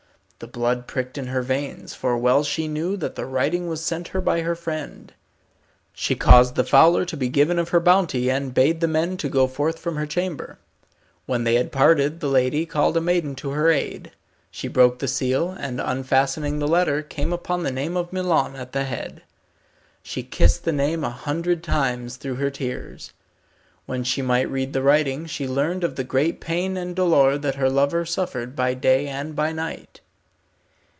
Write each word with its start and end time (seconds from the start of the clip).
The 0.43 0.47
blood 0.47 0.87
pricked 0.87 1.19
in 1.19 1.27
her 1.27 1.43
veins, 1.43 1.93
for 1.93 2.17
well 2.17 2.43
she 2.43 2.67
knew 2.67 2.97
that 2.97 3.13
the 3.13 3.27
writing 3.27 3.67
was 3.67 3.85
sent 3.85 4.07
her 4.07 4.19
by 4.19 4.41
her 4.41 4.55
friend. 4.55 5.13
She 5.93 6.15
caused 6.15 6.55
the 6.55 6.63
fowler 6.63 7.05
to 7.05 7.15
be 7.15 7.29
given 7.29 7.59
of 7.59 7.69
her 7.69 7.79
bounty, 7.79 8.31
and 8.31 8.51
bade 8.51 8.81
the 8.81 8.87
men 8.87 9.17
to 9.17 9.29
go 9.29 9.45
forth 9.45 9.77
from 9.77 9.97
her 9.97 10.07
chamber. 10.07 10.57
When 11.27 11.43
they 11.43 11.53
had 11.53 11.71
parted 11.71 12.21
the 12.21 12.27
lady 12.27 12.65
called 12.65 12.97
a 12.97 13.01
maiden 13.01 13.35
to 13.35 13.51
her 13.51 13.69
aid. 13.69 14.13
She 14.49 14.67
broke 14.67 14.97
the 14.97 15.07
seal, 15.07 15.51
and 15.51 15.79
unfastening 15.79 16.57
the 16.57 16.67
letter, 16.67 17.03
came 17.03 17.31
upon 17.31 17.61
the 17.61 17.71
name 17.71 17.95
of 17.95 18.11
Milon 18.11 18.55
at 18.55 18.71
the 18.71 18.85
head. 18.85 19.21
She 20.01 20.23
kissed 20.23 20.63
the 20.65 20.71
name 20.71 21.03
a 21.03 21.11
hundred 21.11 21.61
times 21.63 22.15
through 22.15 22.37
her 22.37 22.49
tears. 22.49 23.13
When 23.85 24.03
she 24.03 24.23
might 24.23 24.49
read 24.49 24.73
the 24.73 24.81
writing 24.81 25.27
she 25.27 25.47
learned 25.47 25.83
of 25.83 25.97
the 25.97 26.03
great 26.03 26.39
pain 26.41 26.77
and 26.77 26.95
dolour 26.95 27.37
that 27.37 27.53
her 27.61 27.69
lover 27.69 28.05
suffered 28.07 28.55
by 28.55 28.73
day 28.73 29.05
and 29.05 29.35
by 29.35 29.51
night. 29.51 30.01